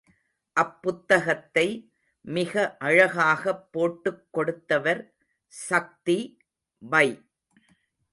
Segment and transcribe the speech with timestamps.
[0.55, 1.65] அப்புத்தகத்தை
[2.27, 5.13] மிகஅழகாகப் போட்டுக் கொடுத்தவர்
[5.47, 6.17] சக்தி
[6.77, 7.07] வை.